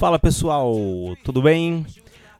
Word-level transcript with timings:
Fala 0.00 0.18
pessoal, 0.18 0.74
tudo 1.22 1.42
bem? 1.42 1.84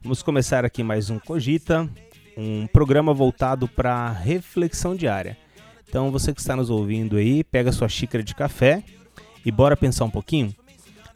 Vamos 0.03 0.23
começar 0.23 0.65
aqui 0.65 0.83
mais 0.83 1.11
um 1.11 1.19
Cogita, 1.19 1.87
um 2.35 2.67
programa 2.67 3.13
voltado 3.13 3.69
para 3.69 4.11
reflexão 4.11 4.97
diária. 4.97 5.37
Então 5.87 6.11
você 6.11 6.33
que 6.33 6.41
está 6.41 6.57
nos 6.57 6.71
ouvindo 6.71 7.19
aí, 7.19 7.45
pega 7.45 7.71
sua 7.71 7.87
xícara 7.87 8.25
de 8.25 8.35
café 8.35 8.83
e 9.45 9.53
bora 9.53 9.77
pensar 9.77 10.07
um 10.07 10.11
pouquinho. 10.11 10.55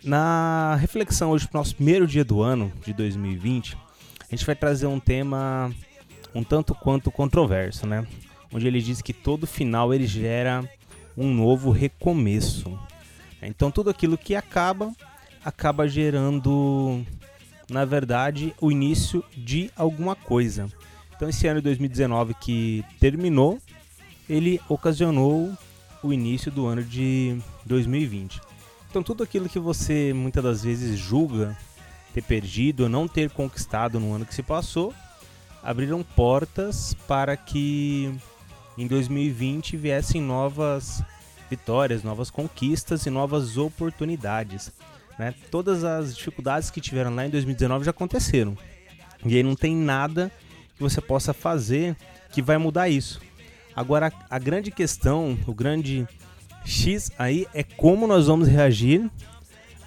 Na 0.05 0.77
reflexão 0.79 1.31
hoje 1.31 1.49
para 1.49 1.57
o 1.57 1.61
nosso 1.61 1.77
primeiro 1.77 2.07
dia 2.07 2.23
do 2.23 2.43
ano 2.43 2.71
de 2.85 2.93
2020, 2.93 3.79
a 4.21 4.37
gente 4.37 4.45
vai 4.45 4.55
trazer 4.55 4.87
um 4.87 5.01
tema 5.01 5.73
um 6.35 6.45
tanto 6.45 6.75
quanto 6.75 7.11
controverso, 7.11 7.87
né? 7.87 8.07
Onde 8.53 8.67
ele 8.67 8.83
diz 8.83 9.01
que 9.01 9.15
todo 9.15 9.47
final 9.47 9.95
ele 9.95 10.07
gera 10.07 10.63
um 11.17 11.33
novo 11.33 11.71
recomeço. 11.71 12.79
Então 13.41 13.71
tudo 13.71 13.89
aquilo 13.89 14.19
que 14.19 14.35
acaba 14.37 14.93
acaba 15.45 15.87
gerando, 15.87 17.05
na 17.69 17.85
verdade, 17.85 18.55
o 18.61 18.73
início 18.73 19.23
de 19.37 19.71
alguma 19.77 20.17
coisa. 20.17 20.69
Então, 21.15 21.29
esse 21.29 21.47
ano 21.47 21.61
de 21.61 21.65
2019 21.65 22.35
que 22.35 22.85
terminou, 22.99 23.59
ele 24.29 24.61
ocasionou 24.69 25.53
o 26.03 26.13
início 26.13 26.51
do 26.51 26.67
ano 26.67 26.83
de 26.83 27.39
2020. 27.65 28.41
Então, 28.91 29.03
tudo 29.03 29.23
aquilo 29.23 29.49
que 29.49 29.59
você 29.59 30.13
muitas 30.15 30.43
das 30.43 30.65
vezes 30.65 30.99
julga 30.99 31.57
ter 32.13 32.23
perdido 32.23 32.85
ou 32.85 32.89
não 32.89 33.09
ter 33.09 33.31
conquistado 33.31 33.99
no 33.99 34.13
ano 34.15 34.25
que 34.25 34.35
se 34.35 34.43
passou, 34.43 34.95
abriram 35.63 36.03
portas 36.03 36.95
para 37.09 37.37
que 37.37 38.15
em 38.79 38.87
2020 38.87 39.77
viessem 39.77 40.21
novas 40.23 41.03
vitórias, 41.51 42.03
novas 42.03 42.31
conquistas 42.31 43.07
e 43.07 43.11
novas 43.11 43.57
oportunidades. 43.57 44.73
Né? 45.19 45.35
Todas 45.51 45.85
as 45.85 46.17
dificuldades 46.17 46.71
que 46.71 46.81
tiveram 46.81 47.15
lá 47.15 47.27
em 47.27 47.31
2019 47.31 47.85
já 47.85 47.91
aconteceram. 47.91 48.57
E 49.25 49.37
aí 49.37 49.43
não 49.43 49.55
tem 49.55 49.75
nada 49.75 50.31
que 50.77 50.83
você 50.83 51.01
possa 51.01 51.33
fazer 51.33 51.97
que 52.33 52.43
vai 52.43 52.59
mudar 52.59 52.89
isso. 52.89 53.21
Agora, 53.75 54.13
a 54.29 54.39
grande 54.39 54.71
questão, 54.71 55.39
o 55.47 55.55
grande 55.55 56.07
X 56.65 57.11
aí 57.19 57.47
é 57.55 57.63
como 57.63 58.07
nós 58.07 58.27
vamos 58.27 58.49
reagir 58.49 59.09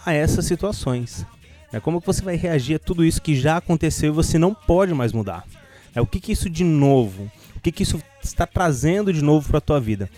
a 0.06 0.14
essas 0.14 0.46
situações. 0.46 1.26
É 1.72 1.80
como 1.80 2.00
que 2.00 2.08
você 2.08 2.22
vai 2.22 2.36
reagir 2.36 2.76
a 2.76 2.80
tudo 2.80 3.04
isso 3.04 3.22
que 3.22 3.36
já 3.36 3.58
aconteceu 3.58 4.10
e 4.10 4.16
você 4.16 4.38
não 4.38 4.54
pode 4.54 4.94
mais 4.94 5.12
mudar. 5.12 5.46
É 5.94 6.02
o 6.02 6.06
que, 6.06 6.20
que 6.20 6.32
isso 6.32 6.50
de 6.50 6.64
novo, 6.64 7.30
o 7.56 7.60
que, 7.60 7.72
que 7.72 7.84
isso 7.84 8.02
está 8.24 8.46
trazendo 8.46 9.12
de 9.12 9.22
novo 9.22 9.48
para 9.48 9.58
a 9.58 9.62
tua 9.62 9.80
vida. 9.80 10.10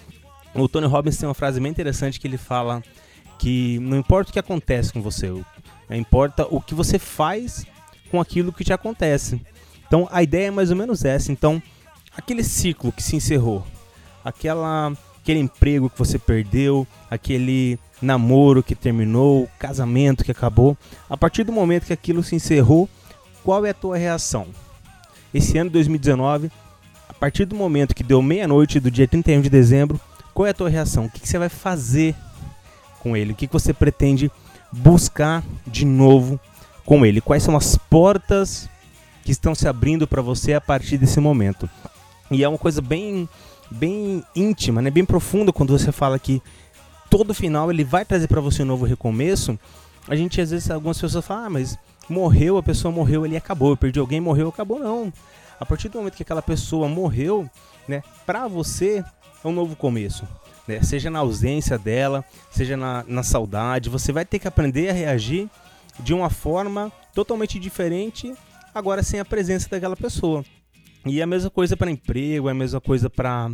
O 0.54 0.68
Tony 0.68 0.88
Robbins 0.88 1.18
tem 1.18 1.28
uma 1.28 1.34
frase 1.34 1.60
bem 1.60 1.72
interessante 1.72 2.20
que 2.20 2.28
ele 2.28 2.38
fala 2.38 2.84
que 3.40 3.80
não 3.80 3.98
importa 3.98 4.30
o 4.30 4.34
que 4.34 4.40
acontece 4.40 4.94
com 4.94 5.02
você, 5.02 5.32
né, 5.90 5.98
importa 5.98 6.46
o 6.52 6.62
que 6.62 6.76
você 6.76 7.00
faz 7.00 7.66
com 8.12 8.22
aquilo 8.22 8.54
que 8.54 8.64
te 8.64 8.74
acontece. 8.74 9.42
Então 9.88 10.08
a 10.12 10.22
ideia 10.22 10.48
é 10.48 10.52
mais 10.52 10.70
ou 10.70 10.76
menos 10.76 11.04
essa. 11.04 11.32
Então, 11.32 11.62
aquele 12.16 12.44
ciclo 12.44 12.92
que 12.92 13.02
se 13.02 13.16
encerrou, 13.16 13.66
aquela 14.24 14.94
aquele 15.22 15.40
emprego 15.40 15.90
que 15.90 16.00
você 16.00 16.18
perdeu, 16.18 16.88
aquele 17.10 17.78
namoro 18.02 18.64
que 18.64 18.74
terminou, 18.74 19.48
casamento 19.60 20.24
que 20.24 20.32
acabou, 20.32 20.78
a 21.10 21.16
partir 21.16 21.44
do 21.44 21.52
momento 21.52 21.86
que 21.86 21.94
aquilo 21.94 22.24
se 22.24 22.36
encerrou, 22.36 22.90
qual 23.44 23.66
é 23.66 23.70
a 23.70 23.74
tua 23.74 23.98
reação? 23.98 24.48
Esse 25.34 25.58
ano 25.58 25.70
de 25.70 25.74
2019, 25.74 26.50
a 27.08 27.14
partir 27.14 27.46
do 27.46 27.56
momento 27.56 27.94
que 27.94 28.04
deu 28.04 28.22
meia-noite 28.22 28.80
do 28.80 28.90
dia 28.90 29.08
31 29.08 29.42
de 29.42 29.50
dezembro, 29.50 30.00
qual 30.34 30.48
é 30.48 30.50
a 30.50 30.54
tua 30.54 30.70
reação? 30.70 31.06
O 31.06 31.10
que, 31.10 31.20
que 31.20 31.28
você 31.28 31.38
vai 31.38 31.50
fazer 31.50 32.16
com 33.00 33.16
ele? 33.16 33.34
O 33.34 33.36
que 33.36 33.48
você 33.48 33.74
pretende 33.74 34.32
buscar 34.72 35.44
de 35.66 35.86
novo 35.86 36.40
com 36.86 37.06
ele? 37.06 37.22
Quais 37.22 37.44
são 37.44 37.56
as 37.56 37.78
portas 37.78 38.70
que 39.24 39.32
estão 39.32 39.56
se 39.56 39.68
abrindo 39.68 40.08
para 40.08 40.22
você 40.22 40.54
a 40.54 40.62
partir 40.62 40.98
desse 40.98 41.20
momento? 41.20 41.70
E 42.30 42.44
é 42.44 42.50
uma 42.50 42.58
coisa 42.58 42.82
bem, 42.82 43.28
bem 43.72 44.24
íntima, 44.36 44.82
né? 44.82 44.90
bem 44.90 45.06
profunda 45.06 45.52
quando 45.52 45.78
você 45.78 45.92
fala 45.92 46.20
que 46.20 46.42
todo 47.10 47.34
final 47.34 47.72
ele 47.72 47.84
vai 47.84 48.06
trazer 48.06 48.28
para 48.28 48.42
você 48.42 48.64
um 48.64 48.68
novo 48.68 48.86
recomeço. 48.86 49.58
A 50.08 50.16
gente 50.16 50.40
às 50.40 50.52
vezes 50.52 50.70
algumas 50.70 51.00
pessoas 51.00 51.26
falam, 51.26 51.46
ah, 51.46 51.50
mas 51.50 51.78
morreu, 52.08 52.58
a 52.58 52.64
pessoa 52.64 52.92
morreu, 52.92 53.26
ele 53.26 53.38
acabou. 53.38 53.72
Eu 53.72 53.78
perdi 53.78 54.00
alguém, 54.00 54.22
morreu, 54.22 54.50
acabou. 54.50 54.80
Não. 54.80 55.12
A 55.60 55.66
partir 55.66 55.90
do 55.90 55.98
momento 55.98 56.16
que 56.16 56.24
aquela 56.24 56.42
pessoa 56.42 56.88
morreu, 56.88 57.50
né, 57.88 58.04
para 58.26 58.48
você 58.48 59.04
é 59.44 59.48
um 59.48 59.52
novo 59.52 59.76
começo 59.76 60.26
né? 60.70 60.84
seja 60.84 61.10
na 61.10 61.20
ausência 61.20 61.78
dela, 61.78 62.24
seja 62.52 62.78
na, 62.78 63.04
na 63.08 63.24
saudade, 63.24 63.90
você 63.90 64.12
vai 64.12 64.24
ter 64.24 64.38
que 64.38 64.48
aprender 64.48 64.90
a 64.90 64.94
reagir 64.94 65.50
de 66.00 66.14
uma 66.14 66.30
forma 66.30 66.92
totalmente 67.14 67.60
diferente, 67.60 68.34
agora 68.74 69.02
sem 69.02 69.20
a 69.20 69.26
presença 69.26 69.68
daquela 69.68 69.96
pessoa. 69.96 70.46
E 71.06 71.20
é 71.20 71.24
a 71.24 71.28
mesma 71.28 71.50
coisa 71.50 71.76
para 71.76 71.90
emprego, 71.90 72.48
é 72.48 72.52
a 72.52 72.56
mesma 72.56 72.80
coisa 72.80 73.10
para 73.10 73.52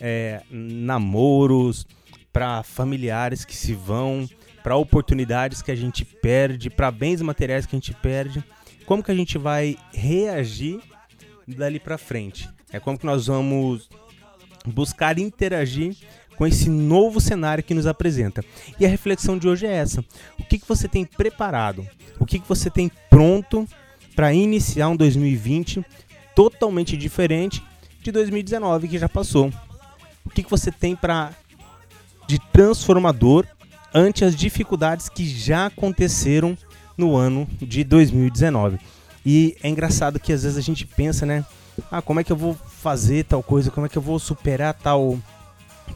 é, 0.00 0.42
namoros, 0.50 1.86
para 2.32 2.62
familiares 2.62 3.44
que 3.44 3.54
se 3.54 3.74
vão, 3.74 4.28
para 4.62 4.74
oportunidades 4.76 5.60
que 5.60 5.70
a 5.70 5.76
gente 5.76 6.04
perde, 6.04 6.70
para 6.70 6.90
bens 6.90 7.20
materiais 7.20 7.66
que 7.66 7.76
a 7.76 7.78
gente 7.78 7.92
perde. 7.92 8.42
Como 8.86 9.02
que 9.02 9.10
a 9.10 9.14
gente 9.14 9.36
vai 9.36 9.76
reagir 9.92 10.80
dali 11.46 11.78
para 11.78 11.98
frente? 11.98 12.48
É 12.72 12.80
como 12.80 12.98
que 12.98 13.06
nós 13.06 13.26
vamos 13.26 13.88
buscar 14.64 15.18
interagir 15.18 15.96
com 16.36 16.46
esse 16.46 16.68
novo 16.68 17.20
cenário 17.20 17.64
que 17.64 17.74
nos 17.74 17.86
apresenta. 17.86 18.44
E 18.78 18.84
a 18.84 18.88
reflexão 18.88 19.38
de 19.38 19.48
hoje 19.48 19.66
é 19.66 19.72
essa: 19.72 20.04
o 20.38 20.44
que, 20.44 20.58
que 20.58 20.68
você 20.68 20.88
tem 20.88 21.04
preparado? 21.04 21.86
O 22.18 22.26
que, 22.26 22.38
que 22.38 22.48
você 22.48 22.70
tem 22.70 22.90
pronto 23.10 23.66
para 24.14 24.32
iniciar 24.32 24.88
um 24.88 24.96
2020 24.96 25.84
totalmente 26.34 26.96
diferente 26.96 27.62
de 28.02 28.12
2019 28.12 28.88
que 28.88 28.98
já 28.98 29.08
passou? 29.08 29.52
O 30.24 30.30
que, 30.30 30.42
que 30.42 30.50
você 30.50 30.70
tem 30.70 30.96
para 30.96 31.32
de 32.26 32.38
transformador 32.52 33.46
ante 33.92 34.24
as 34.24 34.34
dificuldades 34.34 35.08
que 35.08 35.26
já 35.26 35.66
aconteceram 35.66 36.56
no 36.96 37.14
ano 37.14 37.46
de 37.60 37.84
2019? 37.84 38.78
E 39.24 39.56
é 39.62 39.68
engraçado 39.68 40.20
que 40.20 40.32
às 40.32 40.42
vezes 40.42 40.58
a 40.58 40.60
gente 40.60 40.86
pensa, 40.86 41.24
né? 41.24 41.44
Ah, 41.90 42.02
como 42.02 42.20
é 42.20 42.24
que 42.24 42.30
eu 42.30 42.36
vou 42.36 42.54
fazer 42.54 43.24
tal 43.24 43.42
coisa? 43.42 43.70
Como 43.70 43.86
é 43.86 43.88
que 43.88 43.98
eu 43.98 44.02
vou 44.02 44.18
superar 44.18 44.74
tal 44.74 45.18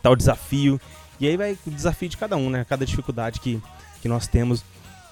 tal 0.08 0.16
desafio. 0.16 0.80
E 1.20 1.26
aí 1.26 1.36
vai 1.36 1.58
o 1.66 1.70
desafio 1.70 2.08
de 2.08 2.16
cada 2.16 2.36
um, 2.36 2.48
né? 2.48 2.64
Cada 2.68 2.86
dificuldade 2.86 3.40
que, 3.40 3.60
que 4.00 4.08
nós 4.08 4.26
temos. 4.26 4.64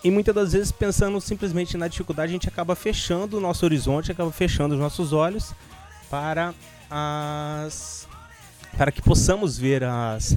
E 0.02 0.10
muitas 0.10 0.34
das 0.34 0.52
vezes, 0.52 0.72
pensando 0.72 1.20
simplesmente 1.20 1.76
na 1.76 1.88
dificuldade, 1.88 2.30
a 2.30 2.32
gente 2.32 2.48
acaba 2.48 2.74
fechando 2.74 3.38
o 3.38 3.40
nosso 3.40 3.64
horizonte, 3.64 4.12
acaba 4.12 4.30
fechando 4.30 4.74
os 4.74 4.80
nossos 4.80 5.12
olhos 5.12 5.52
para 6.08 6.54
as. 6.88 8.08
para 8.76 8.92
que 8.92 9.02
possamos 9.02 9.58
ver 9.58 9.82
as, 9.84 10.36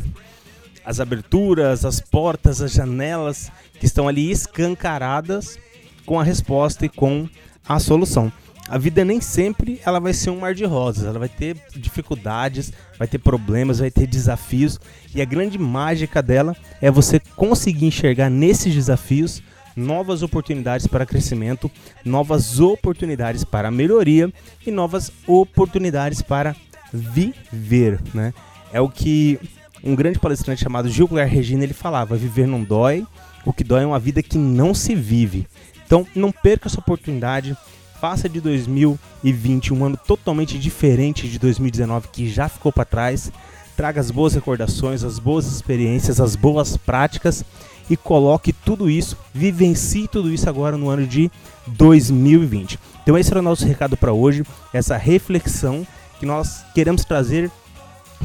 as 0.83 0.99
aberturas, 0.99 1.85
as 1.85 2.01
portas, 2.01 2.61
as 2.61 2.71
janelas 2.71 3.51
que 3.79 3.85
estão 3.85 4.07
ali 4.07 4.31
escancaradas 4.31 5.59
com 6.05 6.19
a 6.19 6.23
resposta 6.23 6.85
e 6.85 6.89
com 6.89 7.29
a 7.67 7.79
solução 7.79 8.31
a 8.69 8.77
vida 8.77 9.03
nem 9.03 9.19
sempre 9.19 9.81
ela 9.83 9.99
vai 9.99 10.13
ser 10.13 10.29
um 10.29 10.39
mar 10.39 10.53
de 10.53 10.63
rosas, 10.63 11.05
ela 11.05 11.17
vai 11.17 11.27
ter 11.27 11.57
dificuldades, 11.75 12.71
vai 12.97 13.07
ter 13.07 13.17
problemas, 13.17 13.79
vai 13.79 13.89
ter 13.89 14.05
desafios 14.05 14.79
e 15.13 15.21
a 15.21 15.25
grande 15.25 15.57
mágica 15.57 16.21
dela 16.21 16.55
é 16.79 16.91
você 16.91 17.19
conseguir 17.35 17.87
enxergar 17.87 18.29
nesses 18.29 18.73
desafios 18.73 19.41
novas 19.75 20.21
oportunidades 20.21 20.85
para 20.85 21.05
crescimento, 21.05 21.71
novas 22.05 22.59
oportunidades 22.59 23.43
para 23.43 23.71
melhoria 23.71 24.31
e 24.65 24.71
novas 24.71 25.11
oportunidades 25.25 26.21
para 26.21 26.55
viver, 26.93 27.99
né? 28.13 28.33
É 28.71 28.79
o 28.79 28.89
que 28.89 29.39
um 29.83 29.95
grande 29.95 30.19
palestrante 30.19 30.63
chamado 30.63 30.89
Gilgar 30.89 31.27
Regina 31.27 31.63
ele 31.63 31.73
falava: 31.73 32.15
viver 32.15 32.45
não 32.45 32.63
dói, 32.63 33.05
o 33.45 33.53
que 33.53 33.63
dói 33.63 33.83
é 33.83 33.87
uma 33.87 33.99
vida 33.99 34.21
que 34.21 34.37
não 34.37 34.73
se 34.73 34.93
vive. 34.93 35.47
Então, 35.85 36.05
não 36.13 36.31
perca 36.31 36.67
essa 36.67 36.79
oportunidade, 36.79 37.57
Faça 37.99 38.29
de 38.29 38.39
2020 38.39 39.73
um 39.73 39.83
ano 39.83 39.97
totalmente 39.97 40.57
diferente 40.57 41.27
de 41.27 41.37
2019 41.37 42.07
que 42.11 42.29
já 42.29 42.47
ficou 42.47 42.71
para 42.71 42.85
trás. 42.85 43.31
Traga 43.75 43.99
as 43.99 44.09
boas 44.09 44.33
recordações, 44.33 45.03
as 45.03 45.19
boas 45.19 45.45
experiências, 45.45 46.19
as 46.19 46.35
boas 46.35 46.77
práticas 46.77 47.43
e 47.89 47.97
coloque 47.97 48.53
tudo 48.53 48.89
isso, 48.89 49.17
vivencie 49.33 50.07
tudo 50.07 50.31
isso 50.31 50.47
agora 50.47 50.77
no 50.77 50.89
ano 50.89 51.05
de 51.05 51.29
2020. 51.67 52.79
Então 53.03 53.17
esse 53.17 53.31
era 53.31 53.39
o 53.39 53.43
nosso 53.43 53.65
recado 53.65 53.97
para 53.97 54.13
hoje, 54.13 54.43
essa 54.73 54.95
reflexão 54.95 55.85
que 56.19 56.25
nós 56.25 56.63
queremos 56.73 57.03
trazer 57.03 57.51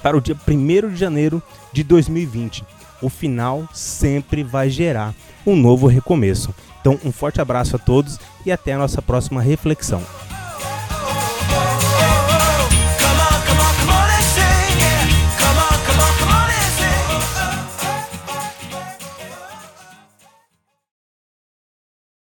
para 0.03 0.17
o 0.17 0.21
dia 0.21 0.37
1 0.47 0.91
de 0.91 0.97
janeiro 0.97 1.43
de 1.73 1.82
2020. 1.82 2.65
O 3.00 3.09
final 3.09 3.69
sempre 3.73 4.44
vai 4.44 4.71
gerar 4.71 5.15
um 5.47 5.56
novo 5.56 5.87
recomeço. 5.87 6.55
Então, 6.85 7.01
um 7.03 7.11
forte 7.11 7.41
abraço 7.41 7.77
a 7.77 7.79
todos 7.79 8.21
e 8.45 8.53
até 8.53 8.75
a 8.75 8.79
nossa 8.79 9.01
próxima 9.01 9.41
reflexão. 9.41 10.03